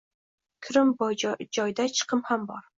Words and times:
Kirim 0.67 0.95
bor 1.03 1.15
joyda 1.59 1.89
chiqim 2.01 2.27
ham 2.33 2.53
bor 2.53 2.69